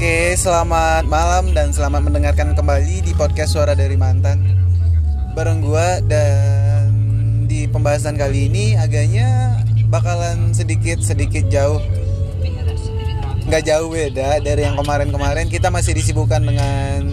[0.00, 4.40] Oke, selamat malam dan selamat mendengarkan kembali di podcast Suara dari Mantan.
[5.36, 6.88] Bareng gua dan
[7.44, 9.60] di pembahasan kali ini agaknya
[9.92, 11.84] bakalan sedikit-sedikit jauh.
[13.44, 15.52] Nggak jauh beda dari yang kemarin-kemarin.
[15.52, 17.04] Kita masih disibukkan dengan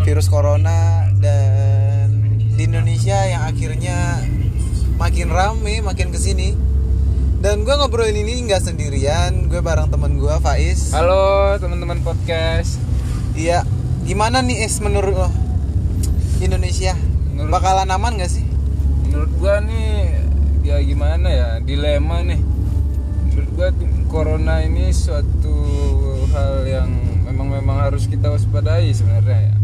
[0.00, 4.24] virus corona Dan di Indonesia yang akhirnya
[4.96, 6.56] makin rame, makin ke sini
[7.46, 10.90] dan gue ngobrolin ini nggak sendirian, gue bareng temen gue Faiz.
[10.90, 12.74] Halo teman-teman podcast.
[13.38, 13.62] Iya,
[14.02, 15.30] gimana nih es menurut lo
[16.42, 16.98] Indonesia?
[17.30, 18.42] Menurut- Bakalan aman gak sih?
[19.06, 20.10] Menurut gua nih
[20.66, 22.42] ya gimana ya dilema nih.
[23.30, 25.54] Menurut tuh, corona ini suatu
[26.34, 26.90] hal yang
[27.30, 29.56] memang memang harus kita waspadai sebenarnya ya.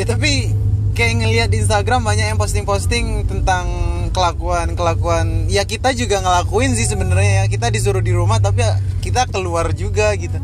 [0.00, 0.56] Ya tapi
[0.96, 3.68] kayak ngelihat di Instagram banyak yang posting-posting tentang
[4.10, 5.46] kelakuan-kelakuan.
[5.50, 7.44] Ya kita juga ngelakuin sih sebenarnya ya.
[7.50, 10.36] Kita disuruh di rumah tapi ya kita keluar juga gitu.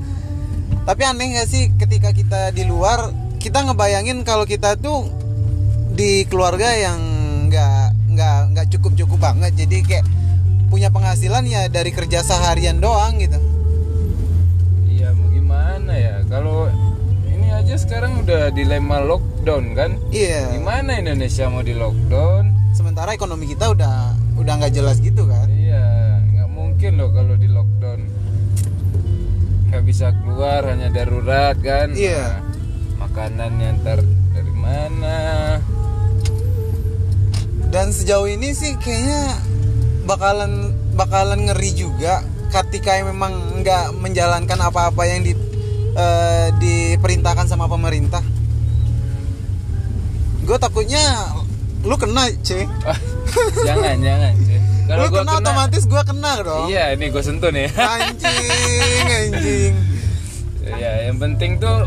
[0.87, 3.11] Tapi aneh gak sih ketika kita di luar
[3.43, 5.07] kita ngebayangin kalau kita tuh
[5.95, 6.99] di keluarga yang
[7.47, 10.07] nggak nggak nggak cukup cukup banget jadi kayak
[10.67, 13.39] punya penghasilan ya dari kerja seharian doang gitu
[14.91, 16.67] Iya mau gimana ya kalau
[17.31, 19.91] ini aja sekarang udah dilema lockdown kan.
[20.11, 22.56] iya Gimana Indonesia mau di lockdown?
[22.77, 27.49] Sementara ekonomi kita udah udah nggak jelas gitu kan Iya, nggak mungkin loh kalau di
[27.49, 28.01] lockdown
[29.73, 31.91] nggak bisa keluar hanya darurat kan.
[31.97, 32.39] Iya.
[32.39, 32.39] Nah,
[33.03, 33.99] makanannya ntar
[34.31, 35.19] dari mana?
[37.67, 39.37] dan sejauh ini sih kayaknya
[40.09, 45.37] bakalan bakalan ngeri juga ketika memang nggak menjalankan apa-apa yang di
[45.93, 48.23] eh, diperintahkan sama pemerintah
[50.47, 51.05] gue takutnya
[51.87, 52.99] lu kena cuy Ah,
[53.63, 54.35] jangan jangan.
[54.87, 57.67] Kalau lu gua kena, otomatis gue kena dong Iya, ini gue sentuh nih.
[57.95, 59.75] anjing anjing
[60.67, 61.87] ya, yang penting tuh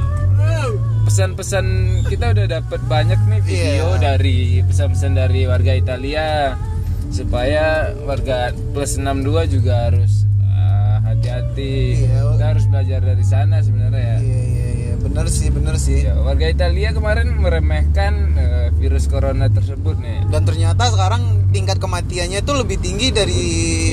[1.01, 1.65] pesan-pesan
[2.05, 3.99] kita udah dapat banyak nih video Iya.
[3.99, 6.53] dari pesan-pesan dari warga Italia
[7.09, 12.05] supaya warga plus 62 juga harus ah, hati-hati.
[12.05, 12.29] Iya.
[12.29, 14.17] Kita harus belajar dari sana sebenarnya ya.
[14.19, 14.58] iya iya iya
[15.09, 20.23] bener sih bener sih Ya, warga Italia kemarin meremehkan eh, virus corona tersebut nih.
[20.27, 23.41] dan ternyata sekarang tingkat kematiannya itu lebih tinggi dari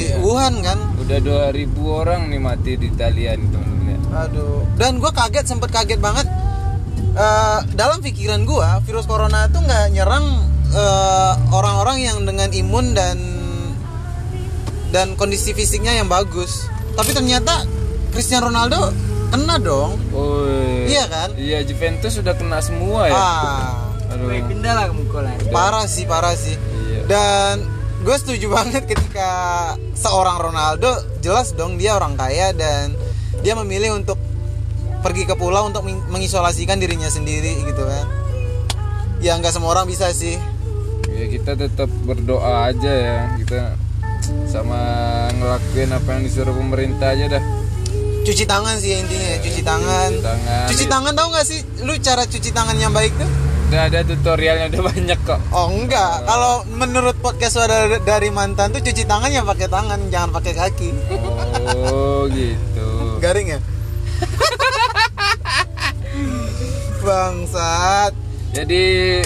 [0.05, 0.21] Iya.
[0.21, 3.99] Wuhan kan Udah 2000 orang nih mati di Italia nih teman-teman ya.
[4.19, 4.61] Aduh.
[4.75, 6.29] Dan gue kaget, sempet kaget banget.
[7.17, 10.27] Eh, dalam pikiran gue, virus corona itu nggak nyerang
[10.69, 13.17] eh, orang-orang yang dengan imun dan
[14.89, 16.69] dan kondisi fisiknya yang bagus.
[16.93, 17.65] Tapi ternyata
[18.11, 18.93] Cristiano Ronaldo
[19.29, 19.97] kena dong.
[20.87, 21.29] Iya kan?
[21.35, 23.15] Iya Juventus sudah kena semua ya.
[23.15, 24.31] Ah, Aduh.
[24.31, 24.87] pindah lah
[25.51, 26.55] parah sih, parah sih.
[26.55, 27.01] Iya.
[27.07, 27.55] Dan
[28.01, 29.31] gue setuju banget ketika
[29.99, 32.95] seorang Ronaldo jelas dong dia orang kaya dan
[33.43, 34.17] dia memilih untuk
[35.03, 38.07] pergi ke pulau untuk meng- mengisolasikan dirinya sendiri gitu kan.
[39.19, 40.39] Ya nggak semua orang bisa sih.
[41.11, 43.75] Ya kita tetap berdoa aja ya kita
[44.51, 44.79] sama
[45.33, 47.45] ngelakuin apa yang disuruh pemerintah aja dah.
[48.27, 50.11] Cuci tangan sih intinya, ya, cuci tangan.
[50.11, 50.67] Cuci tangan.
[50.67, 53.31] Cuci tangan tahu nggak sih lu cara cuci tangan yang baik tuh?
[53.71, 55.39] Udah ada tutorialnya udah banyak kok.
[55.55, 60.35] Oh enggak, kalau menurut podcast suara dari mantan tuh cuci tangan ya pakai tangan, jangan
[60.35, 60.91] pakai kaki.
[61.71, 62.87] Oh gitu.
[63.23, 63.61] Garing ya?
[67.07, 68.11] Bangsat.
[68.51, 69.23] Jadi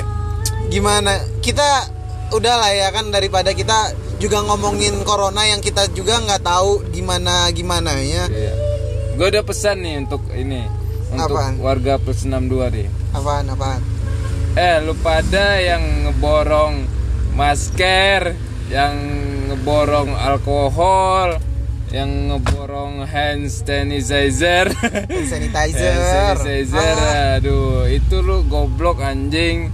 [0.71, 1.19] Gimana?
[1.41, 1.89] Kita
[2.37, 7.49] udah lah ya kan daripada kita juga ngomongin corona yang kita juga nggak tahu gimana
[7.51, 8.29] gimana ya.
[8.29, 8.53] ya.
[9.21, 10.65] Gue ada pesan nih untuk ini
[11.13, 11.61] untuk Apaan?
[11.61, 12.89] warga plus 62 deh.
[13.13, 13.85] Apaan apaan?
[14.57, 16.89] Eh lu pada yang ngeborong
[17.37, 18.33] masker,
[18.73, 18.97] yang
[19.53, 21.37] ngeborong alkohol,
[21.93, 24.73] yang ngeborong hand sanitizer.
[25.29, 26.01] Sanitizer.
[26.01, 26.97] Hand sanitizer.
[26.97, 27.37] Ah.
[27.37, 29.69] Aduh, itu lu goblok anjing.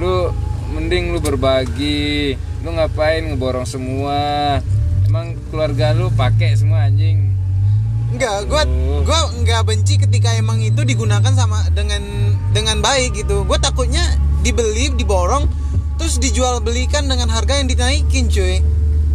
[0.00, 0.32] Lu
[0.72, 2.32] mending lu berbagi.
[2.64, 4.56] Lu ngapain ngeborong semua?
[5.04, 7.35] Emang keluarga lu pakai semua anjing.
[8.16, 9.04] Enggak, gua Aduh.
[9.04, 12.00] gua nggak benci ketika emang itu digunakan sama dengan
[12.56, 13.44] dengan baik gitu.
[13.44, 14.00] Gue takutnya
[14.40, 15.44] dibeli, diborong,
[16.00, 18.64] terus dijual belikan dengan harga yang dinaikin, cuy.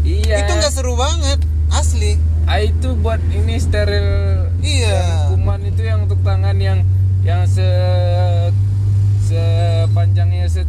[0.05, 0.45] Iya.
[0.45, 1.41] Itu nggak seru banget,
[1.73, 2.21] asli.
[2.45, 5.33] Ah, itu buat ini steril Iya.
[5.33, 6.85] Kuman itu yang untuk tangan yang
[7.25, 7.65] yang se
[9.25, 10.61] sepanjangnya se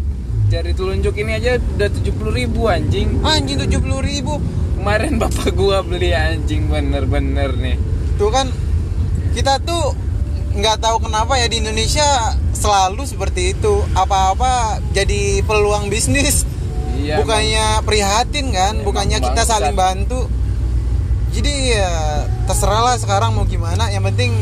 [0.48, 4.40] jari telunjuk ini aja udah 70.000 ribu anjing Anjing 70.000 ribu.
[4.76, 7.76] kemarin bapak gua beli anjing bener-bener nih
[8.18, 8.46] Tuh kan
[9.32, 9.96] kita tuh
[10.52, 13.82] nggak tahu kenapa ya di Indonesia selalu seperti itu.
[13.96, 16.44] Apa-apa jadi peluang bisnis.
[16.92, 19.48] iya bukannya prihatin kan, Emang bukannya kita bangsat.
[19.48, 20.28] saling bantu.
[21.32, 21.92] Jadi ya
[22.44, 23.88] terserah lah sekarang mau gimana.
[23.88, 24.32] Yang penting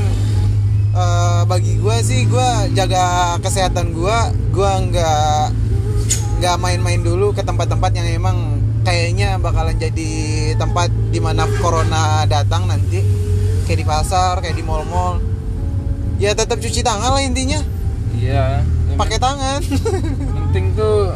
[0.93, 4.17] eh, bagi gue sih gue jaga kesehatan gue
[4.51, 5.45] gue nggak
[6.41, 10.11] nggak main-main dulu ke tempat-tempat yang emang kayaknya bakalan jadi
[10.57, 13.05] tempat di mana corona datang nanti
[13.71, 15.23] kayak di pasar kayak di mall-mall.
[16.19, 17.63] Ya tetap cuci tangan lah intinya.
[18.19, 18.67] Iya.
[18.99, 19.63] Pakai tangan.
[20.51, 21.15] penting tuh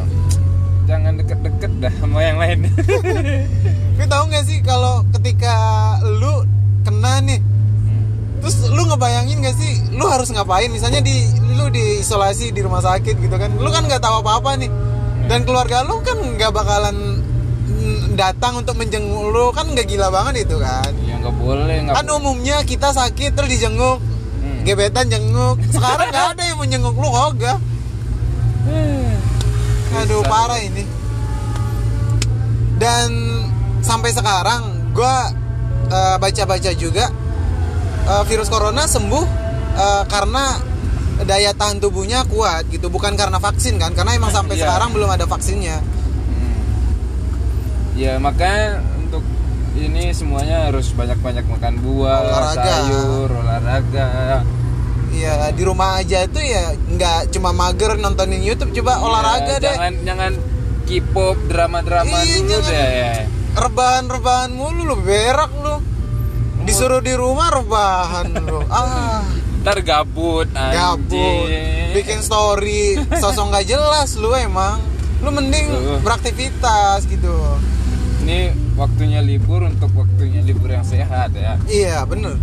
[0.87, 2.71] jangan deket-deket dah sama yang lain.
[3.99, 5.51] Lu tahu nggak sih kalau ketika
[5.99, 6.47] lu
[6.87, 7.43] kena nih
[8.39, 10.71] terus lu ngebayangin gak sih lu harus ngapain?
[10.71, 11.27] Misalnya di
[11.59, 13.51] lu di isolasi di rumah sakit gitu kan.
[13.59, 14.71] Lu kan nggak tahu apa-apa nih.
[15.27, 17.14] Dan keluarga lu kan nggak bakalan
[18.15, 22.05] datang untuk menjenguk lu kan nggak gila banget itu kan ya nggak boleh nggak kan
[22.09, 23.99] umumnya kita sakit terus dijenguk
[24.35, 24.61] Hmm.
[24.61, 27.57] gebetan jenguk sekarang nggak ada yang menjenguk lu kagak
[29.95, 30.27] aduh Susah.
[30.27, 30.83] parah ini
[32.75, 33.09] dan
[33.79, 35.31] sampai sekarang gua
[35.87, 37.09] eh, baca-baca juga
[38.05, 39.25] eh, virus corona sembuh
[39.73, 40.59] eh, karena
[41.23, 44.67] daya tahan tubuhnya kuat gitu bukan karena vaksin kan karena emang sampai Iya.
[44.67, 45.94] sekarang belum ada vaksinnya Hmm.
[47.95, 49.23] Ya makanya untuk
[49.73, 52.63] ini semuanya harus banyak-banyak makan buah, Olahraga.
[52.65, 54.07] sayur, olahraga.
[55.07, 59.71] Iya di rumah aja itu ya nggak cuma mager nontonin YouTube coba olahraga Ya, deh
[59.71, 60.31] Jangan jangan
[60.83, 62.67] K-pop drama-drama Iya, dulu jangan.
[62.67, 62.87] deh.
[62.93, 63.13] ya.
[63.55, 65.79] rebahan-rebahan mulu lu berak lu
[66.61, 69.23] disuruh di rumah rebahan lu ah
[69.63, 71.07] Ntar gabut, gabut
[71.47, 71.95] anjing.
[71.95, 74.83] bikin story sosok nggak jelas lu emang
[75.21, 75.97] lu mending Uh.
[76.03, 77.31] beraktivitas gitu
[78.75, 81.55] waktunya libur untuk waktunya libur yang sehat ya.
[81.65, 82.35] iya bener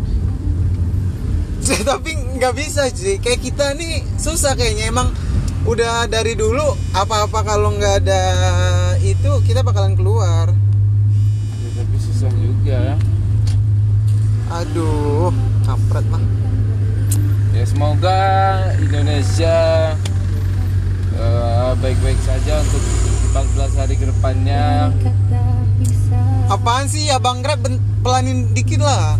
[1.88, 5.12] tapi nggak bisa sih kayak kita nih susah kayaknya emang
[5.62, 8.22] udah dari dulu apa-apa kalau nggak ada
[8.98, 10.50] itu kita bakalan keluar
[11.62, 12.98] Ya, tapi susah juga.
[14.50, 15.30] aduh
[15.62, 16.24] kampret mah
[17.52, 18.18] Ya semoga
[18.80, 19.58] Indonesia
[21.14, 22.82] eh, baik-baik saja untuk
[23.30, 24.88] 14 hari ke depannya.
[26.62, 27.58] Apaan sih ya bang Grab
[28.00, 29.18] pelanin dikit lah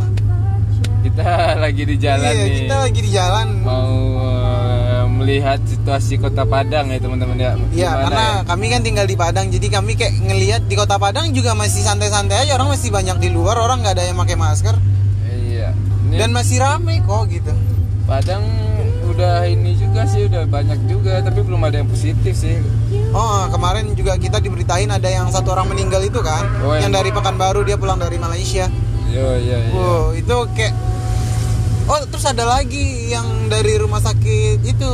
[1.02, 2.58] Kita lagi di jalan iya nih.
[2.62, 3.90] kita lagi di jalan Mau
[4.22, 7.50] eh, melihat situasi Kota Padang ya teman-teman ya.
[7.72, 11.54] Iya, karena kami kan tinggal di Padang, jadi kami kayak ngelihat di kota Padang juga
[11.54, 14.74] masih santai-santai aja, orang masih banyak di luar, orang nggak ada yang pakai masker,
[15.24, 15.74] Iya.
[16.06, 17.54] Ini dan masih rame kok gitu.
[18.02, 18.42] Padang
[19.04, 22.58] udah ini juga sih udah banyak juga tapi belum ada yang positif sih.
[23.12, 26.94] Oh, kemarin juga kita diberitain ada yang satu orang meninggal itu kan, Oh, yang yang-
[26.94, 28.72] dari Pekanbaru dia pulang dari Malaysia.
[29.06, 29.70] Yo iya iya.
[29.70, 30.72] Wow, itu kayak
[31.84, 34.90] Oh, terus ada lagi yang dari rumah sakit itu.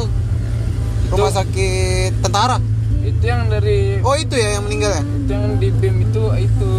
[1.09, 2.59] Rumah sakit tentara.
[2.99, 5.03] Itu yang dari Oh, itu ya yang meninggal ya?
[5.05, 6.73] itu yang di BIM itu itu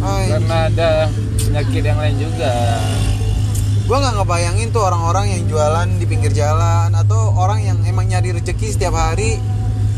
[0.00, 0.28] Oh, iya.
[0.32, 0.90] karena ada
[1.36, 2.52] penyakit yang lain juga.
[3.84, 8.32] Gua nggak ngebayangin tuh orang-orang yang jualan di pinggir jalan atau orang yang emang nyari
[8.32, 9.36] rezeki setiap hari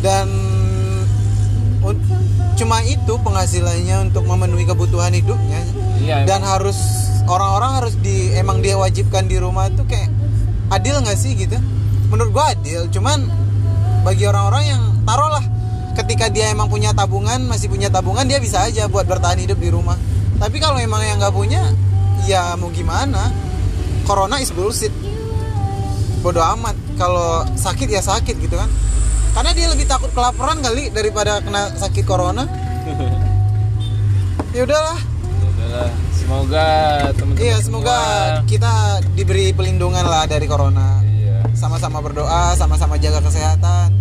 [0.01, 0.58] dan itu
[3.29, 5.63] penghasilannya untuk memenuhi kebutuhan hidupnya.
[5.99, 6.25] Iya.
[6.25, 6.79] dan harus
[7.27, 10.09] orang-orang harus di emang dia wajibkan di rumah tuh kayak
[10.73, 11.59] adil nggak sih gitu?
[12.09, 13.29] Menurut gua adil cuman
[14.07, 15.45] bagi orang-orang yang taruhlah
[15.99, 19.69] ketika dia emang punya tabungan masih punya tabungan dia bisa aja buat bertahan hidup di
[19.69, 19.99] rumah.
[20.39, 21.61] Tapi kalau emang yang nggak punya
[22.25, 23.29] ya mau gimana?
[24.07, 24.95] Corona is bullshit.
[26.25, 26.79] Bodoh amat.
[26.97, 28.71] Kalau sakit ya sakit gitu kan.
[29.37, 32.68] Karena dia lebih takut kelaparan kali daripada kena sakit corona
[34.59, 34.99] ya udahlah
[35.49, 35.91] udahlah.
[36.11, 36.69] Semoga
[37.15, 38.73] teman-teman Iya semoga semua- kita
[39.15, 40.99] diberi pelindungan lah dari corona.
[41.07, 41.47] Iya.
[41.55, 43.95] Sama-sama berdoa, sama-sama jaga kesehatan.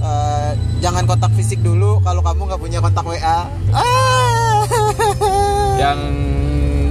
[0.00, 3.44] Eh, jangan kontak fisik dulu kalau kamu nggak punya kontak WA.
[3.76, 4.64] Ah.
[5.76, 6.00] Yang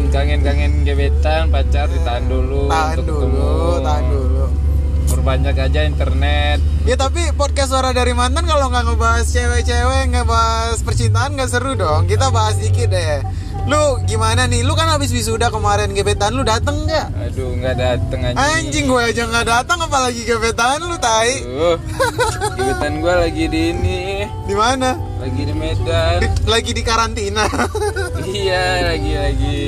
[0.09, 3.85] kangen-kangen gebetan pacar ditahan dulu tahan untuk dulu, ketemu.
[3.85, 4.28] tahan dulu.
[5.19, 6.63] Perbanyak aja internet.
[6.87, 11.75] Ya tapi podcast suara dari mantan kalau nggak ngebahas cewek-cewek, nggak bahas percintaan nggak seru
[11.75, 12.07] dong.
[12.07, 13.19] Kita bahas dikit deh.
[13.67, 14.63] Lu gimana nih?
[14.63, 17.11] Lu kan habis wisuda kemarin gebetan lu dateng nggak?
[17.19, 18.39] Aduh nggak dateng anjing.
[18.39, 21.43] Anjing gue aja nggak datang apalagi gebetan lu tai.
[21.43, 21.75] Aduh,
[22.55, 24.95] gebetan gua lagi di ini, Di mana?
[25.19, 26.17] lagi di Medan.
[26.23, 27.43] Di- lagi di karantina.
[28.23, 29.59] iya, lagi lagi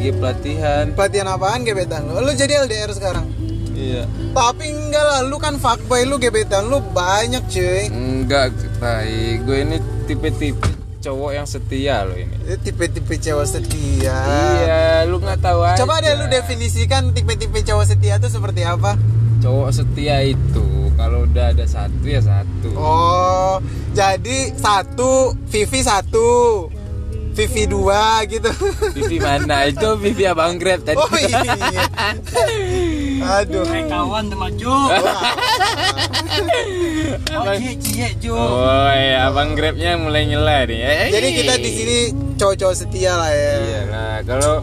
[0.00, 0.84] Lagi pelatihan.
[0.96, 2.24] Pelatihan apaan gebetan lu?
[2.24, 3.28] Lu jadi LDR sekarang.
[3.76, 4.08] Iya.
[4.32, 7.92] Tapi enggak lah, lu kan fuckboy lu gebetan lu banyak cuy.
[7.92, 8.48] Enggak,
[8.80, 9.36] tai.
[9.44, 9.76] Gue ini
[10.08, 10.56] tipe-tipe
[11.04, 12.32] cowok yang setia loh ini.
[12.48, 14.16] Itu tipe-tipe cowok setia.
[14.64, 15.84] Iya, lu nggak tahu aja.
[15.84, 18.96] Coba deh lu definisikan tipe-tipe cowok setia itu seperti apa?
[19.44, 22.72] Cowok setia itu kalau udah ada satu ya satu.
[22.72, 23.60] Oh,
[23.92, 26.28] jadi satu, Vivi satu.
[27.40, 28.50] Vivi 2 gitu.
[28.96, 29.64] Vivi mana?
[29.64, 31.00] Itu Vivi abang Grab tadi.
[31.00, 31.40] Oh iya.
[33.40, 33.64] Aduh.
[33.64, 34.76] Hai kawan teman Jo.
[37.30, 38.36] Oh, cie Jo.
[38.36, 40.80] Oh iya, abang Grabnya mulai nyela nih.
[40.84, 41.98] Eh, jadi kita di sini
[42.36, 43.54] cowok-cowok setia lah ya.
[43.56, 44.54] Iya, nah kalau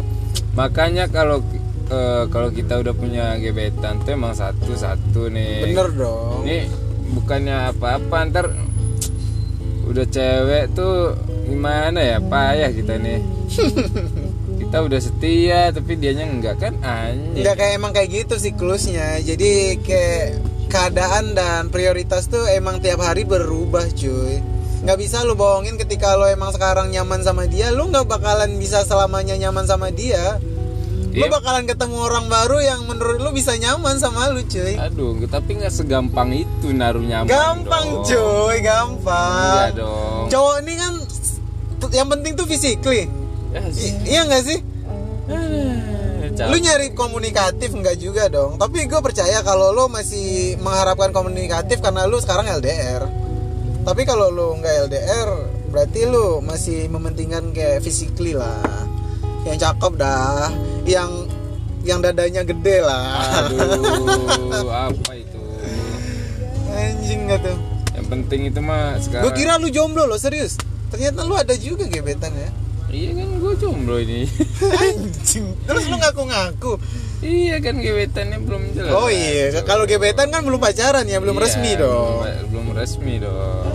[0.54, 1.42] makanya kalau
[1.90, 5.74] eh, kalau kita udah punya gebetan tuh emang satu-satu nih.
[5.74, 6.46] bener dong.
[6.46, 6.70] Ini
[7.18, 8.46] bukannya apa-apa ntar
[9.88, 11.16] udah cewek tuh
[11.48, 13.20] gimana ya payah kita nih.
[14.60, 17.40] kita udah setia tapi dianya enggak kan anjing.
[17.40, 20.26] nggak kayak emang kayak gitu siklusnya jadi kayak
[20.68, 24.44] keadaan dan prioritas tuh emang tiap hari berubah cuy
[24.78, 28.84] nggak bisa lu bohongin ketika lo emang sekarang nyaman sama dia lu nggak bakalan bisa
[28.84, 30.36] selamanya nyaman sama dia
[31.10, 31.32] lu Iya.
[31.32, 35.72] bakalan ketemu orang baru yang menurut lu bisa nyaman sama lu cuy Aduh, tapi nggak
[35.72, 37.26] segampang itu naruh nyaman.
[37.26, 38.06] gampang dong.
[38.06, 40.24] cuy gampang Iya dong.
[40.28, 40.94] cowok ini kan
[41.94, 43.08] yang penting tuh physically.
[43.54, 44.60] Ya, I- iya nggak sih?
[46.38, 46.54] Capek.
[46.54, 48.62] lu nyari komunikatif nggak juga dong.
[48.62, 53.28] Tapi gue percaya kalau lo masih mengharapkan komunikatif karena lu sekarang LDR
[53.88, 55.30] tapi kalau lu nggak LDR
[55.72, 58.60] berarti lu masih mementingkan kayak physically lah.
[59.48, 60.52] Yang cakep dah.
[60.84, 61.32] Yang
[61.88, 63.48] yang dadanya gede lah.
[63.48, 65.40] Aduh, apa itu?
[66.78, 67.58] anjing gak tuh.
[67.96, 69.24] Yang penting itu mah sekarang.
[69.24, 72.52] gue kira lu jomblo lo serius ternyata lu ada juga gebetan ya
[72.88, 74.24] Iya kan gue jomblo ini.
[74.80, 76.80] anjing terus lu ngaku-ngaku
[77.20, 78.92] iya kan gebetannya belum jelas.
[78.94, 83.16] oh iya kalau gebetan kan belum pacaran ya belum Iya, resmi dong Belum, belum resmi
[83.20, 83.68] dong.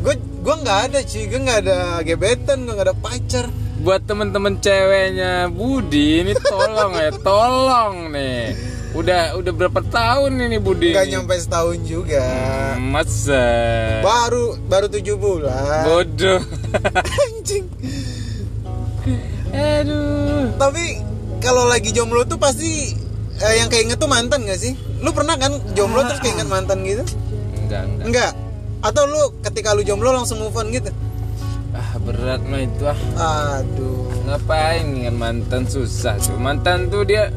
[0.00, 3.46] gue gue nggak ada cuy gue nggak ada gebetan gue nggak ada pacar
[3.78, 8.50] Buat temen-temen ceweknya Budi ini tolong ya, tolong nih.
[8.90, 10.90] Udah udah berapa tahun ini Budi?
[10.90, 12.24] nggak nyampe setahun juga
[12.74, 13.44] Hmm, Masa?
[14.00, 15.84] baru baru tujuh bulan
[16.18, 16.42] Bodoh.
[17.30, 17.64] anjing
[19.54, 20.50] Aduh.
[20.58, 20.98] tapi
[21.38, 22.90] kalau lagi jomblo tuh pasti
[23.38, 27.06] eh, yang keinget tuh mantan gak sih lu pernah kan jomblo terus keinget mantan gitu
[27.54, 28.02] Enggak, enggak.
[28.02, 28.32] enggak
[28.82, 30.90] atau lu ketika lu jomblo langsung move on gitu
[31.70, 32.98] Ah, berat mah itu ah.
[33.62, 36.34] aduh Ngapain dengan mantan susah tuh.
[36.36, 37.30] Mantan tuh dia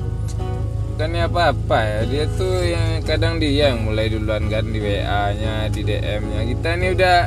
[0.92, 2.00] bukannya apa-apa ya.
[2.04, 6.42] Dia tuh yang kadang dia yang mulai duluan kan di WA-nya, di DM-nya.
[6.52, 7.18] Kita nih udah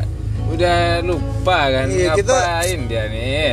[0.46, 3.52] udah lupa kan Iya, kita- ngapain dia nih.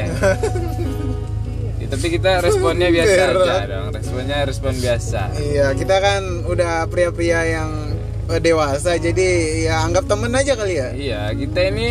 [1.77, 3.33] Ya, tapi kita responnya biasa aja
[3.67, 3.87] dong.
[3.91, 5.21] Responnya respon biasa.
[5.41, 7.71] iya kita kan udah pria-pria yang
[8.27, 9.27] eh, dewasa jadi
[9.65, 11.87] ya anggap temen aja kali ya Iya, kita ini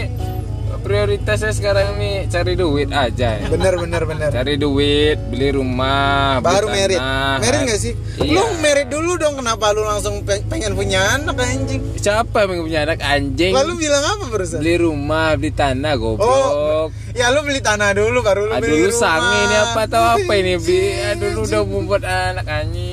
[0.80, 3.46] prioritasnya sekarang nih cari duit aja ya.
[3.46, 7.36] bener bener bener Cari duit, beli rumah, beli baru merit tanah.
[7.38, 8.34] merit gak sih Iya.
[8.34, 12.80] lu merit dulu dong kenapa lu langsung pe- pengen punya anak anjing Siapa yang punya
[12.82, 13.52] anak anjing?
[13.52, 16.26] lalu bilang apa barusan beli rumah, beli tanah, goblok.
[16.26, 19.82] oh ya lu beli tanah dulu baru lu Aduh beli lu rumah sange ini apa
[19.86, 22.89] tau apa ini Bi Aduh lu udah mau buat anak anjing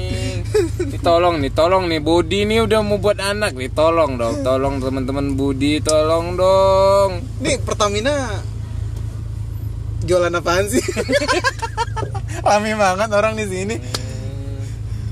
[1.07, 3.71] tolong nih, tolong nih Budi nih udah mau buat anak nih.
[3.71, 7.23] Tolong dong, tolong teman-teman Budi Tolong dong.
[7.39, 8.43] Nih Pertamina
[10.03, 10.83] jualan apaan sih?
[12.47, 13.75] Rame banget orang di sini.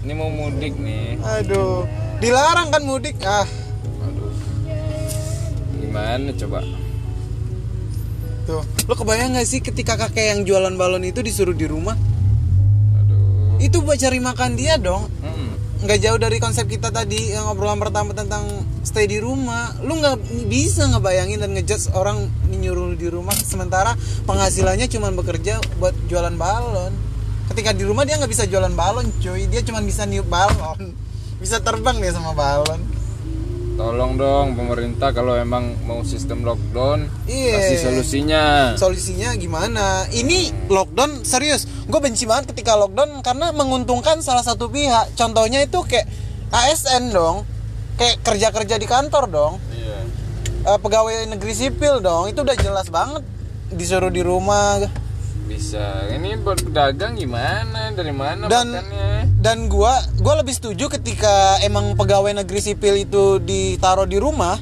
[0.04, 1.16] Ini mau mudik nih.
[1.24, 1.88] Aduh
[2.20, 3.16] dilarang kan mudik?
[3.24, 3.48] Ah.
[4.04, 4.32] Aduh.
[5.80, 6.60] Gimana coba?
[8.46, 11.96] Tuh lu kebayang gak sih ketika kakek yang jualan balon itu disuruh di rumah?
[13.00, 13.64] Aduh.
[13.64, 15.08] Itu buat cari makan dia dong.
[15.24, 15.35] Hmm.
[15.84, 18.48] Nggak jauh dari konsep kita tadi yang obrolan pertama tentang
[18.88, 19.76] stay di rumah.
[19.84, 25.98] Lu nggak bisa ngebayangin dan ngejudge orang nyuruh di rumah sementara penghasilannya cuma bekerja buat
[26.08, 26.96] jualan balon.
[27.52, 30.96] Ketika di rumah dia nggak bisa jualan balon cuy dia cuma bisa niup balon.
[31.44, 32.95] Bisa terbang dia sama balon
[33.76, 37.60] Tolong dong pemerintah kalau emang mau sistem lockdown Iya.
[37.60, 38.44] Kasih solusinya.
[38.80, 40.08] Solusinya gimana?
[40.16, 45.12] Ini lockdown serius gue benci banget ketika lockdown karena menguntungkan salah satu pihak.
[45.20, 46.08] Contohnya itu kayak
[46.56, 47.44] ASN dong
[48.00, 49.54] kayak kerja kerja di kantor dong.
[49.76, 50.00] Iya.
[50.72, 53.28] Eh, pegawai negeri sipil dong itu udah jelas banget
[53.76, 54.80] disuruh di rumah
[55.46, 56.10] Bisa.
[56.10, 57.94] Ini buat pedagang gimana?
[57.94, 59.30] Dari mana Dan- makannya?
[59.40, 64.58] dan gua gua lebih setuju ketika emang pegawai negeri sipil itu ditaruh di rumah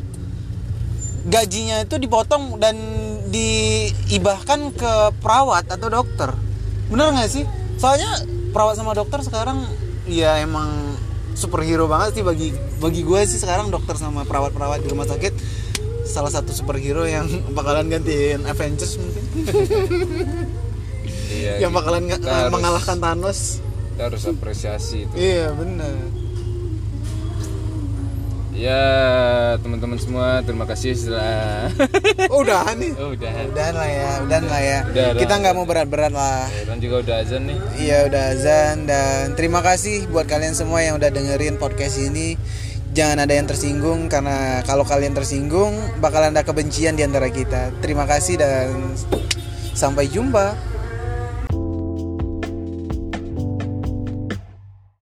[1.24, 2.76] gajinya itu dipotong dan
[3.32, 6.36] diibahkan ke perawat atau dokter.
[6.92, 7.48] Bener nggak sih?
[7.80, 8.12] Soalnya
[8.52, 9.64] perawat sama dokter sekarang
[10.04, 11.00] ya emang
[11.34, 15.32] superhero banget sih bagi bagi gue sih sekarang dokter sama perawat-perawat di rumah sakit.
[16.04, 17.24] Salah satu superhero yang
[17.58, 19.24] bakalan gantiin Avengers mungkin
[21.44, 23.40] Iya, yang bakalan nge- kita harus- mengalahkan Thanos
[23.90, 25.96] Kita harus apresiasi itu iya bener
[28.54, 28.86] Ya
[29.60, 31.68] teman-teman semua terima kasih setelah
[32.30, 32.94] Oh, udah nih.
[32.96, 33.34] oh, udah.
[33.50, 34.80] Udahan lah ya, udahan lah ya.
[34.86, 35.20] Udah, udah.
[35.20, 36.46] Kita nggak mau berat-berat lah.
[36.64, 37.58] Dan juga udah azan nih.
[37.76, 42.38] Iya udah azan dan terima kasih buat kalian semua yang udah dengerin podcast ini.
[42.94, 47.74] Jangan ada yang tersinggung karena kalau kalian tersinggung bakal ada kebencian di antara kita.
[47.82, 48.94] Terima kasih dan
[49.74, 50.73] sampai jumpa.